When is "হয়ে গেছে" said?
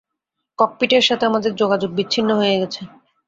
2.39-2.81